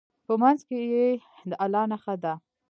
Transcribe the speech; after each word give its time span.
په 0.25 0.33
منځ 0.41 0.59
کې 0.67 0.79
یې 0.93 1.07
د 1.49 1.51
الله 1.63 1.83
نښه 1.91 2.15
ده. 2.23 2.33